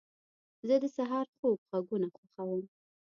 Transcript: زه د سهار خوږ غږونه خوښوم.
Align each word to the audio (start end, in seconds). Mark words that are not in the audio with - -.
زه 0.67 0.75
د 0.83 0.85
سهار 0.97 1.25
خوږ 1.35 1.59
غږونه 1.71 2.07
خوښوم. 2.15 2.61